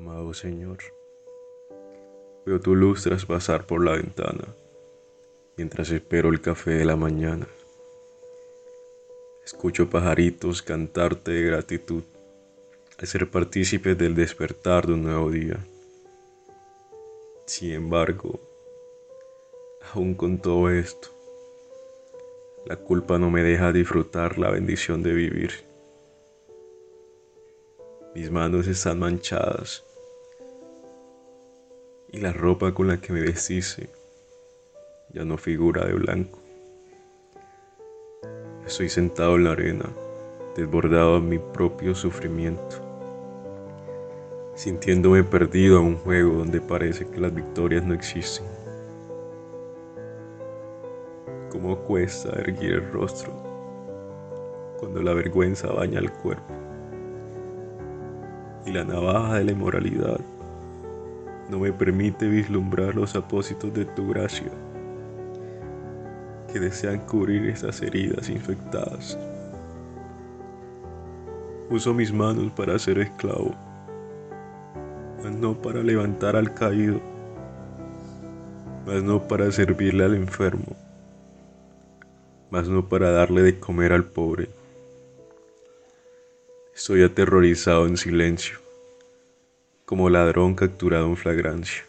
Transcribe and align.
Amado 0.00 0.32
Señor, 0.32 0.78
veo 2.46 2.58
tu 2.58 2.74
luz 2.74 3.02
traspasar 3.02 3.66
por 3.66 3.84
la 3.84 3.92
ventana 3.92 4.46
mientras 5.58 5.90
espero 5.90 6.30
el 6.30 6.40
café 6.40 6.70
de 6.70 6.86
la 6.86 6.96
mañana. 6.96 7.46
Escucho 9.44 9.90
pajaritos 9.90 10.62
cantarte 10.62 11.32
de 11.32 11.42
gratitud 11.42 12.02
al 12.98 13.06
ser 13.06 13.30
partícipes 13.30 13.98
del 13.98 14.14
despertar 14.14 14.86
de 14.86 14.94
un 14.94 15.02
nuevo 15.02 15.30
día. 15.30 15.58
Sin 17.44 17.72
embargo, 17.72 18.40
aún 19.92 20.14
con 20.14 20.38
todo 20.38 20.70
esto, 20.70 21.08
la 22.64 22.76
culpa 22.76 23.18
no 23.18 23.30
me 23.30 23.42
deja 23.42 23.70
disfrutar 23.70 24.38
la 24.38 24.50
bendición 24.50 25.02
de 25.02 25.12
vivir. 25.12 25.50
Mis 28.14 28.30
manos 28.30 28.66
están 28.66 28.98
manchadas 28.98 29.84
y 32.12 32.18
la 32.18 32.32
ropa 32.32 32.74
con 32.74 32.88
la 32.88 33.00
que 33.00 33.12
me 33.12 33.20
vestise 33.20 33.88
ya 35.12 35.24
no 35.24 35.36
figura 35.36 35.84
de 35.84 35.94
blanco. 35.94 36.38
Estoy 38.66 38.88
sentado 38.88 39.36
en 39.36 39.44
la 39.44 39.52
arena, 39.52 39.86
desbordado 40.56 41.16
a 41.16 41.20
mi 41.20 41.38
propio 41.38 41.94
sufrimiento, 41.94 42.76
sintiéndome 44.54 45.24
perdido 45.24 45.78
a 45.78 45.80
un 45.80 45.96
juego 45.96 46.34
donde 46.34 46.60
parece 46.60 47.06
que 47.08 47.20
las 47.20 47.34
victorias 47.34 47.84
no 47.84 47.94
existen. 47.94 48.46
¿Cómo 51.50 51.76
cuesta 51.78 52.30
erguir 52.40 52.72
el 52.72 52.92
rostro 52.92 53.32
cuando 54.78 55.02
la 55.02 55.14
vergüenza 55.14 55.68
baña 55.72 55.98
el 55.98 56.12
cuerpo? 56.12 56.54
Y 58.66 58.72
la 58.72 58.84
navaja 58.84 59.38
de 59.38 59.44
la 59.44 59.52
inmoralidad 59.52 60.20
no 61.50 61.58
me 61.58 61.72
permite 61.72 62.28
vislumbrar 62.28 62.94
los 62.94 63.16
apósitos 63.16 63.74
de 63.74 63.84
tu 63.84 64.08
gracia 64.08 64.50
que 66.52 66.60
desean 66.60 67.00
cubrir 67.00 67.48
esas 67.48 67.82
heridas 67.82 68.28
infectadas. 68.28 69.18
Uso 71.68 71.92
mis 71.94 72.12
manos 72.12 72.52
para 72.52 72.78
ser 72.78 72.98
esclavo, 72.98 73.54
mas 75.22 75.32
no 75.32 75.54
para 75.60 75.82
levantar 75.82 76.36
al 76.36 76.54
caído, 76.54 77.00
mas 78.86 79.02
no 79.02 79.26
para 79.26 79.50
servirle 79.52 80.04
al 80.04 80.14
enfermo, 80.14 80.76
mas 82.50 82.68
no 82.68 82.88
para 82.88 83.10
darle 83.10 83.42
de 83.42 83.58
comer 83.58 83.92
al 83.92 84.04
pobre. 84.04 84.48
Estoy 86.74 87.02
aterrorizado 87.02 87.86
en 87.86 87.96
silencio, 87.96 88.58
como 89.90 90.08
ladrón 90.08 90.54
capturado 90.54 91.06
en 91.06 91.16
flagrancia. 91.16 91.84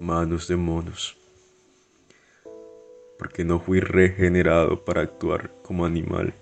Manos 0.00 0.48
de 0.48 0.56
monos 0.56 1.16
porque 3.16 3.44
no 3.44 3.60
fui 3.60 3.78
regenerado 3.78 4.84
para 4.84 5.02
actuar 5.02 5.52
como 5.62 5.86
animal, 5.86 6.34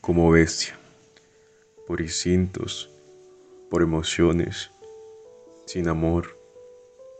como 0.00 0.30
bestia, 0.30 0.78
por 1.88 2.00
instintos, 2.00 2.88
por 3.68 3.82
emociones, 3.82 4.70
sin 5.66 5.88
amor, 5.88 6.38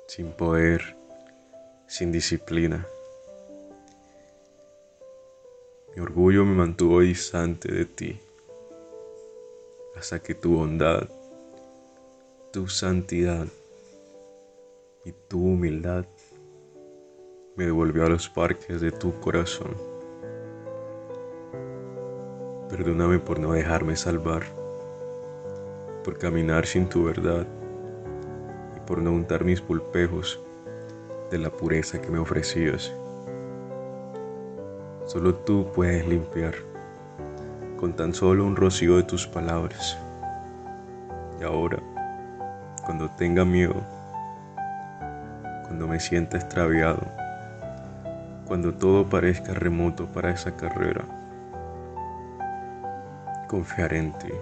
sin 0.06 0.30
poder, 0.30 0.96
sin 1.88 2.12
disciplina. 2.12 2.86
Mi 5.96 6.00
orgullo 6.00 6.44
me 6.44 6.54
mantuvo 6.54 7.00
distante 7.00 7.74
de 7.74 7.84
ti, 7.84 8.20
hasta 9.96 10.20
que 10.22 10.36
tu 10.36 10.54
bondad, 10.54 11.10
tu 12.52 12.66
santidad 12.66 13.46
y 15.04 15.12
tu 15.28 15.38
humildad 15.38 16.04
me 17.54 17.66
devolvió 17.66 18.06
a 18.06 18.08
los 18.08 18.28
parques 18.28 18.80
de 18.80 18.90
tu 18.90 19.20
corazón. 19.20 19.76
Perdóname 22.68 23.20
por 23.20 23.38
no 23.38 23.52
dejarme 23.52 23.94
salvar, 23.94 24.42
por 26.02 26.18
caminar 26.18 26.66
sin 26.66 26.88
tu 26.88 27.04
verdad 27.04 27.46
y 28.76 28.80
por 28.80 29.00
no 29.00 29.12
untar 29.12 29.44
mis 29.44 29.60
pulpejos 29.60 30.40
de 31.30 31.38
la 31.38 31.50
pureza 31.50 32.02
que 32.02 32.10
me 32.10 32.18
ofrecías. 32.18 32.92
Solo 35.06 35.36
tú 35.36 35.68
puedes 35.72 36.04
limpiar 36.08 36.54
con 37.76 37.94
tan 37.94 38.12
solo 38.12 38.44
un 38.44 38.56
rocío 38.56 38.96
de 38.96 39.04
tus 39.04 39.26
palabras. 39.28 39.96
Y 41.40 41.44
ahora, 41.44 41.80
cuando 42.84 43.08
tenga 43.10 43.44
miedo, 43.44 43.76
cuando 45.66 45.86
me 45.86 46.00
sienta 46.00 46.36
extraviado, 46.36 47.00
cuando 48.46 48.74
todo 48.74 49.08
parezca 49.08 49.54
remoto 49.54 50.06
para 50.06 50.30
esa 50.30 50.56
carrera. 50.56 51.04
Confiar 53.48 53.94
en 53.94 54.12
ti, 54.18 54.32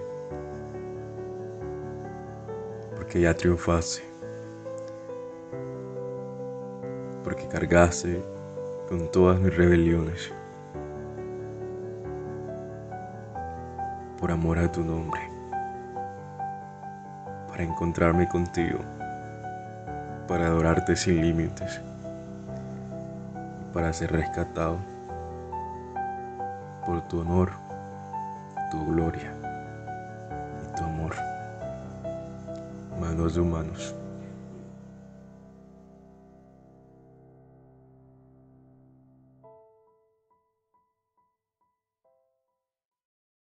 porque 2.96 3.20
ya 3.20 3.34
triunfaste, 3.34 4.02
porque 7.24 7.46
cargaste 7.48 8.22
con 8.88 9.10
todas 9.10 9.38
mis 9.40 9.54
rebeliones, 9.54 10.32
por 14.18 14.30
amor 14.30 14.58
a 14.58 14.72
tu 14.72 14.82
nombre, 14.82 15.20
para 17.58 17.68
encontrarme 17.68 18.28
contigo, 18.28 18.78
para 20.28 20.46
adorarte 20.46 20.94
sin 20.94 21.20
límites 21.20 21.80
para 23.74 23.92
ser 23.92 24.12
rescatado 24.12 24.78
por 26.86 27.02
tu 27.08 27.22
honor, 27.22 27.50
tu 28.70 28.86
gloria 28.86 29.32
y 30.62 30.76
tu 30.76 30.84
amor. 30.84 31.16
Manos 33.00 33.34
de 33.34 33.40
humanos. 33.40 33.92